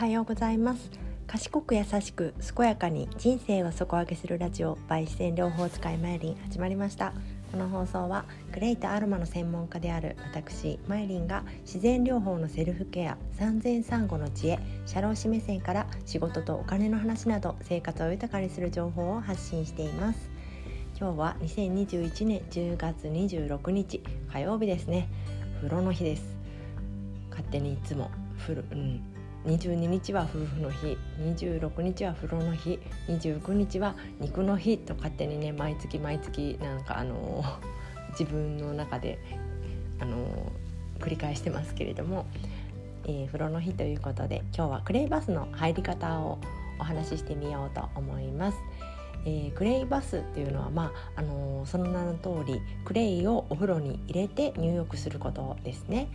[0.00, 0.90] はようございます。
[1.26, 7.12] 賢く優しく健やかに人生を底上げするラジオ by 自然療法使いマイリン始まりました。
[7.52, 20.30] この放送はクレイとアロマの専門家である私マイリンが自然療法のセルフケア産前産後の知恵社労士目線から仕事とお金の話など生活を豊かにする情報を発信しています。
[20.98, 25.10] 今日は2021年10月26日火曜日ですね。
[25.56, 26.22] 風呂の日です。
[27.28, 29.02] 勝手にいつも風呂、うん、
[29.46, 37.42] 22日は夫婦の日26日は風呂の日29日は肉の日と勝手にね毎月毎月なんかあの
[38.18, 39.18] 自分の中で
[39.98, 40.26] あの
[40.98, 42.26] 繰り返してますけれども、
[43.04, 46.38] えー、風呂の日ということで今日はクレイバスの入り方を
[46.78, 48.58] お話ししてみようと思います。
[49.26, 56.08] えー、クレイバスっていうのは、まああのー、その名の通りクレイをお風呂に入れて入浴することですね。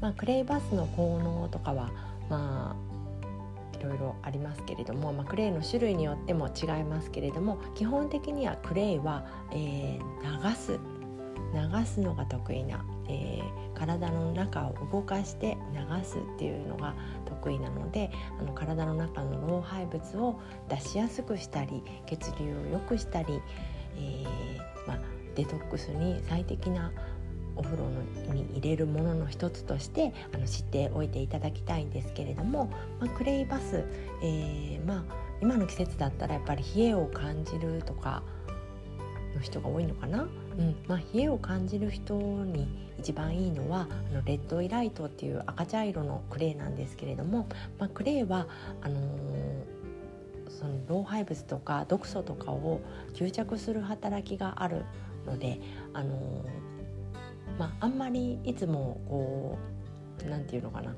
[0.00, 1.90] まあ、クレイバスの効能とかは
[2.28, 2.94] まあ
[3.78, 10.78] いろいろありますけれども、まあ、クレイの種類によっても違いますけれども基本的にはクレイは、えー、流す
[11.54, 16.94] 流すのが得意な、えー、体の中を動かして流すっていうのが
[17.26, 23.40] 得意なのであの体の中の老廃物を出しやすくしたり血流を良くしたり、
[23.96, 24.98] えーまあ、
[25.36, 26.92] デトックスに最適な
[27.56, 27.84] お風呂
[28.32, 33.84] に入れるものの一つとしてあの知っておいていただきたいんですけれども、まあ、クレイバス、
[34.22, 35.04] えー、まあ、
[35.40, 38.22] 今の季節だったらやっぱり冷えを感じるとか
[39.34, 48.46] の人が多いのかな、うんまあ、冷えを感じる人に一番いいのはあのレッドイライトっていう赤茶色のクレイなんですけれども、まあ、クレイは
[48.82, 49.84] あのー
[50.54, 52.80] その老廃物とか毒素とかを
[53.14, 54.84] 吸着する働きがある
[55.26, 55.60] ので、
[55.92, 56.44] あの
[57.58, 59.58] まあ、あんまりいつもこ
[60.24, 60.94] う何て言うのかな。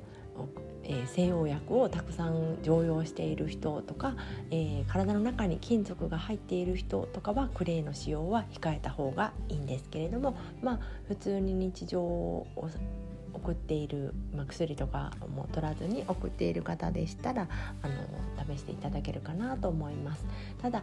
[0.84, 4.14] え、西洋薬をたくさん常用している人とか、
[4.50, 12.46] えー、体の中に金属が入っている人とかはクレイの使用は控えた方がいいんですけれどもまあ普通に日常を
[13.36, 17.48] 送っている、まあ、薬とかも取らずに送っている方でしたら
[17.82, 20.24] あの試していただけるかなと思います。
[20.60, 20.82] ただ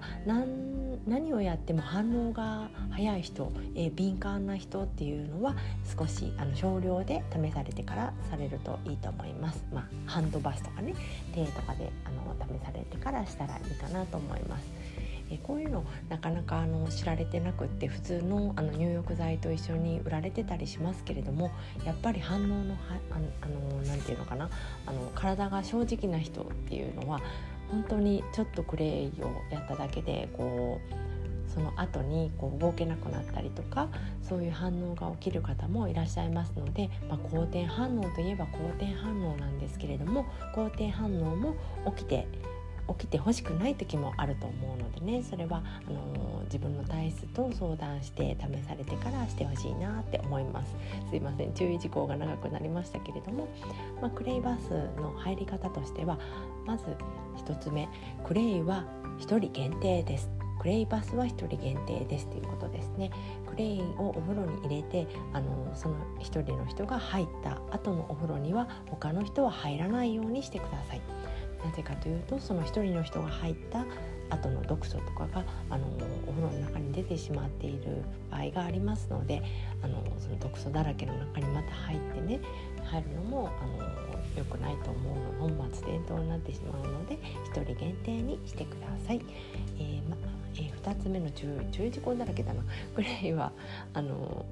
[1.06, 5.56] 何をやっても反応が早い人、えー、敏感な人っていうのは
[5.98, 10.94] 少しあの少量で試されてからされるといいと思います、まあ、ハンドバスとかね
[11.34, 15.03] 手とかであの試されてからしたらいいかなと思います。
[15.34, 21.52] えこういうのなかなかあの知られてなくって普通のあの入浴剤と一緒に売られてたりしますけれども
[21.86, 22.78] やっぱり反応のは
[23.12, 24.50] あのなんていうのかな
[24.86, 27.22] あの体が正直な人っていうのは
[27.70, 31.04] 本当にちょっとクレイをやっただけでこう
[31.54, 33.88] その後にこう動けなくなったりとか
[34.22, 41.56] そういう反応が起きる方もいらっしゃいますので、まあ、好転反応といえば好転反応なんですけれども好転反応も
[41.96, 42.28] 起きて
[42.90, 45.24] 起きてほしくない時もあると思うのでね。
[45.24, 50.76] それはあの自分の体質と相談して試されてからしてほしいなって思います。
[51.10, 51.54] すいません。
[51.54, 53.48] 注意事項が長くなりましたけれども、
[54.02, 54.70] まあ、クレイバス
[55.02, 56.20] の入り方としては
[56.66, 56.86] まず
[57.38, 57.88] 1つ目。
[58.24, 58.86] クレイは
[59.20, 60.30] 1人限定です。
[60.60, 63.12] クレイバスは1人限定ですということですね。
[63.50, 71.02] クレイをお風呂に入れてあのその1人の人が入った後のお風呂には他の人は入らないようにしてください。
[71.64, 73.86] なぜかというとその一人の人が入った
[74.30, 75.86] 後の毒素とかがあの
[76.28, 79.42] お風呂の中に出てしまっている場合がありますので
[79.82, 82.40] あのその毒素だらけの中にまた入ってね
[82.84, 84.04] 入るのもあの
[84.38, 87.18] 良くないと思うの本末転倒になってしまうので
[87.54, 89.22] 1人限定にしてください。
[89.78, 90.18] えーま
[90.56, 92.64] えー、2つ目の注意注意事項だらけだな。
[92.96, 93.52] グレイは
[93.94, 94.46] あの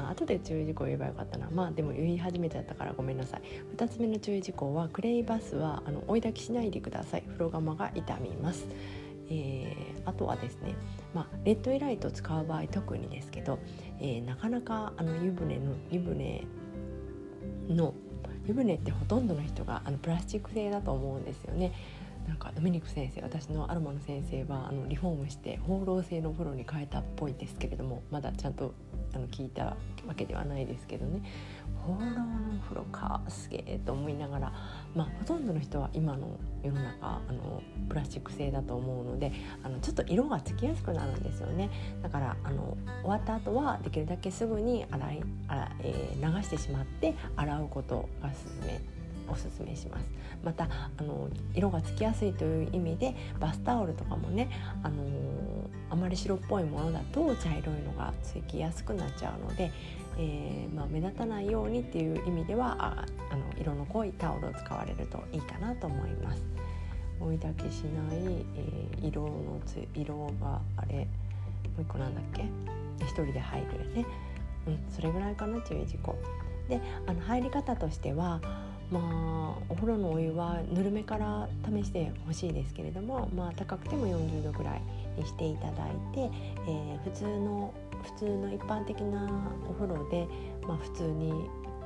[0.00, 1.48] あ後で注意事項言えばよかったな。
[1.50, 3.42] まあでも言い始めちゃったからごめんなさい。
[3.76, 7.22] 2つ目の注意事項はクレイバスはあの追い焚きしないでください。
[7.22, 8.66] 風呂釜が傷みます。
[9.30, 10.74] えー、あとはですね、
[11.14, 13.58] まあ、レッドイライトを使う場合特にですけど、
[13.98, 16.46] えー、なかなかあの湯船の湯船
[17.68, 17.94] の
[18.46, 21.72] 湯船ってほとんどの人があのプラスチック製だと思うんですよね。
[22.26, 28.74] なんかドミニク先生私のアロマの先生はあのリフォームして放浪性のお風呂に変えたっぽいですけれどもまだちゃんと
[29.14, 29.76] あの聞いたわ
[30.16, 31.22] けではないですけどね。
[31.86, 34.52] 放浪の風呂かすげえと思いながら、
[34.94, 39.32] まあ、ほとんどの人は今の世の中あのプラスチック製だと思うので
[39.62, 41.70] あのちょっと色がつきやすくなるんですよね。
[42.02, 48.80] だからあの終わった後はできるだけすぐに洗い洗、えー、流してしまって洗うことがすすめ
[49.28, 50.04] おすすめします
[50.44, 50.68] また
[50.98, 54.50] あの色がつきやすいという意味でバスタオルとかもね
[54.82, 54.94] あの
[55.90, 59.70] あまり白っぽいものだと茶色いのがつきやすくなっちゃうので、
[60.18, 66.42] えー、まあ、目立たないようにっていう意味ではああの色の濃いタオルを使われるといいかなと思います。
[67.20, 68.16] 追いだけしない、
[68.56, 71.04] えー、色のつ色があれも
[71.78, 72.42] う一個なんだっけ？
[73.04, 74.06] 一人で入るよね、
[74.66, 76.16] うん、それぐらいかな注意事項。
[76.68, 78.40] であの入り方としては
[78.90, 84.82] まあお風呂のお湯はぬるめから試してほしいですけれども、まあ、高くても40度ぐらい
[85.16, 86.30] にしていただいて、
[86.66, 89.26] えー、普通の普通の一般的な
[89.68, 90.26] お風呂で、
[90.66, 91.32] まあ、普通に、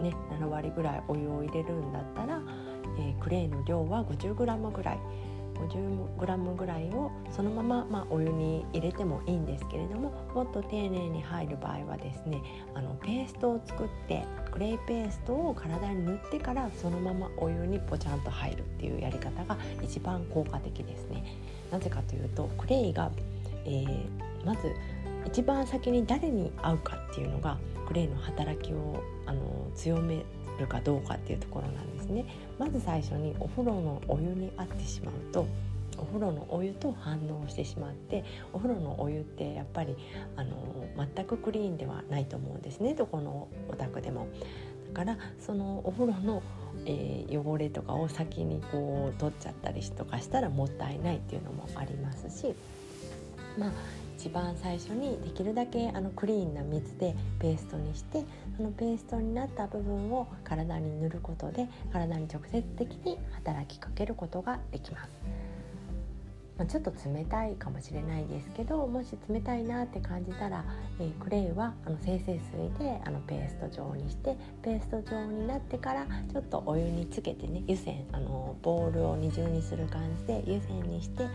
[0.00, 2.40] ね、7割ぐらいお湯を入れるんだったら、
[2.98, 4.98] えー、クレイの量は 50g ぐらい
[5.58, 12.42] 50g ぐらいをそのまま、まあ、お湯に入れてもいいんですけれどももっと丁寧に入る場合はですね
[12.74, 21.24] あのペーストを作ってクレイペーストを体に塗ってからそのままお湯にポチャンと入るっていうやり方が一番効果的ですね。
[21.70, 23.10] なぜかというとクレイが、
[23.64, 24.08] えー、
[24.44, 24.72] まず
[25.26, 30.24] 一番先に誰に合うかっていうのがクレイの働きをあの強め
[30.58, 32.24] るかどうかっていうところなんですね
[32.58, 35.46] まず最初にお風呂のお湯に合ってしまうと
[35.96, 39.96] お風呂のお湯と反応してしまってお風呂のお湯ってやっぱり
[40.36, 40.56] あの
[41.14, 44.28] 全くクリーンではないと思うんですねどこのお宅でも。
[44.94, 46.42] だからそのお風呂の、
[46.86, 52.54] えー、汚れとかを先にこう取っちゃったりとかしたらもったいないっていうのもありますし
[53.58, 53.72] まあ
[54.18, 58.24] 一番最初にできるだけあのクリーンな水でペーストにして
[58.56, 65.47] そのペーストになった部分を体に塗ることで体に直接的に働きかけることができます。
[66.58, 70.64] まあ、ちょっと冷たいかもしれないですけどもし冷たいなって感じたら、
[70.98, 81.28] えー、クレイはあの精製水であのペースト状にしてペースト状になってからちょっとお湯につけてね湯煎あのボールを二重にする感じで湯煎にして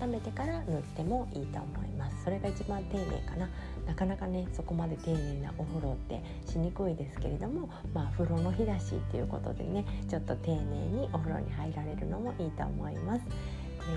[0.00, 3.50] 温めてから塗ってもいいと思いますそれが一番丁寧かな
[3.86, 13.22] なかなかねそこまで丁寧なお風呂ってしにくいですけれどもまあ風呂の日だしっていうことでねちょっと丁寧にお風呂に入られるのもいいと思います。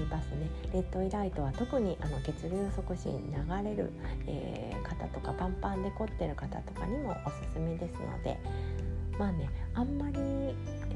[0.03, 3.91] レイバスねレッドイライトは特にあの血流促進流れる、
[4.27, 8.37] えー、方とかパンパンで凝ってる方とかにもおすすめですので
[9.17, 10.15] まあねあんまり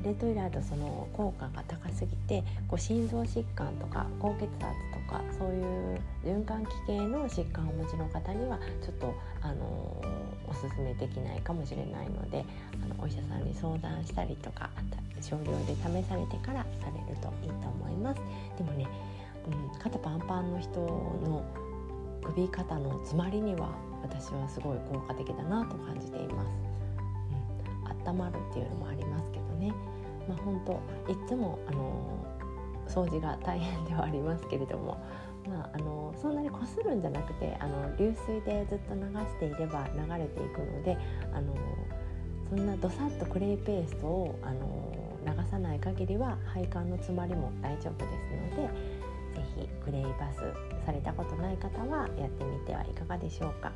[0.04, 4.51] レッドイライトその効果が高すぎてこう心臓疾患とか高血圧
[4.94, 10.01] とかそういう循環器系の疾患をお持ちの方にはちょっとあの
[10.48, 12.45] おすすめできないかもしれないので
[12.83, 14.69] あのお医者さんに相談したりとか
[15.21, 18.21] 少量で試されてからされるといいと思います。
[18.57, 18.88] でもね、
[19.74, 21.44] うん、肩パンパンの人の
[22.24, 23.69] 首肩の詰まりには
[24.03, 26.50] 私はすごい効果的だなと感じています、
[28.06, 29.74] うん、温まるっていうのもありますけどね。
[30.27, 30.74] まあ本当
[31.12, 32.37] いつもあの
[32.88, 34.98] 掃除が大変ではありますけれども
[35.48, 40.98] まあ、あのそんなにこするんじゃなくてあの流水でずっと流していれば流れていくので
[41.34, 41.56] あの
[42.50, 44.94] そんなどさっとクレイペーストをあの
[45.25, 48.69] 流さない限りは配管の詰まりも大丈夫ですので
[49.36, 53.72] 是非クレイバスされたことない方はやってみてはいかがでしょうか。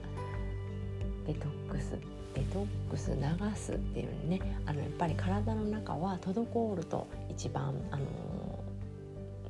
[1.25, 1.91] デトックス
[2.33, 8.05] デトックス流すっていうねあのやっぱり体の中は滞ると一番あの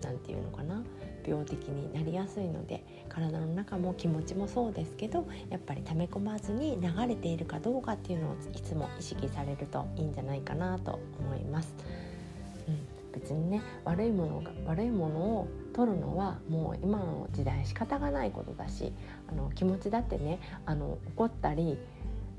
[0.04, 0.84] 何て言うのかな
[1.26, 11.74] 病的になりやすいので体の中も気持ちもそうですけどやっぱり溜め込まずに流れているかどうかっていうのをいつも意識されるといいんじゃないかなと思います。
[12.68, 18.94] うん、別にね悪いものが悪いものを取るのはもう今の時代仕方がないことだし
[19.28, 21.78] あの気持ちだってねあの怒ったり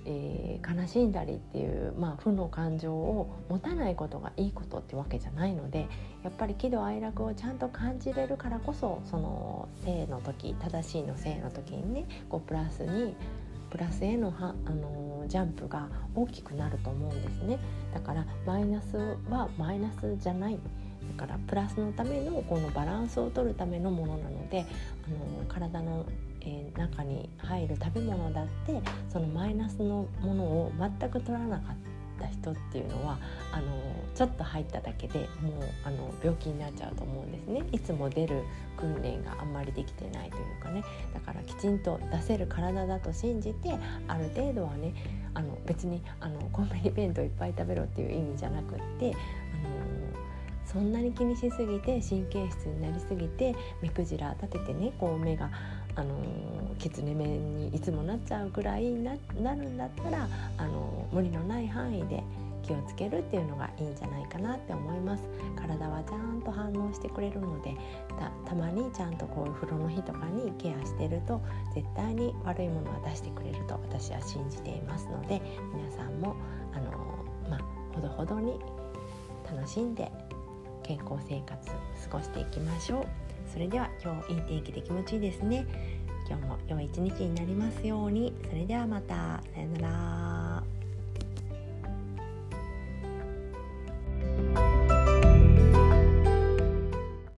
[0.04, 5.88] えー、悲しんだりっていう、まあ、負の感情を持たないことがいいことってわけじゃないので
[6.24, 13.14] やっぱり喜怒哀楽をちゃんと感じれるからこそその性の時正しいの性の時にねこうプラスに
[13.70, 17.58] プラスへのあのジャンプが大きくなると思うんですね。
[17.94, 20.58] だからマイナスはマイナスじゃない。
[21.16, 24.66] だからプラスのためのこのバランスを取るためのものなので
[25.06, 26.04] あの体の
[26.44, 31.76] えー、中に入る食べ物だってそのマイナスのものを全く取らなかっ
[32.20, 33.18] た人っていうのは
[33.52, 33.64] あの
[34.14, 37.62] ちょっと入っただけでもうあの病気になっちゃうと思うんですね。
[37.72, 38.42] いつも出る
[38.76, 40.84] 訓練があんまりできてないというかね。
[41.14, 43.74] だからきちんと出せる体だと信じて
[44.08, 44.94] ある程度はね
[45.34, 50.12] あの別にあのコンビニ弁当いっぱい食べろっていう意味じゃなくってあの
[50.64, 55.50] そんなに気にしすぎて神経質になりすぎて目くじら立ててねこう目が
[55.94, 56.14] あの
[56.78, 59.14] きつね面にいつもなっちゃうぐらいにな
[59.54, 62.22] るんだったらあの無理のない範囲で
[62.62, 65.22] 気をつけるっていうのがいいんじゃないかなって思います。
[65.56, 67.76] 体はちゃんと反応してくれるので
[68.46, 71.40] たまにちゃんとこういう風呂の日とかにケアしてると
[71.74, 75.40] 絶対に悪いものは出してくれると私は信じていますので
[75.74, 76.36] 皆さんも
[76.74, 76.90] あの
[77.48, 77.60] まあ
[77.94, 78.58] ほどほどに
[79.50, 80.10] 楽しんで
[80.82, 81.76] 健康生活過
[82.10, 83.31] ごしていきましょう。
[83.52, 85.66] それでは今日いい天気で気持ちいいですね。
[86.26, 88.34] 今日も良い一日になりますように。
[88.48, 89.42] それではまた。
[89.54, 90.41] さよなら。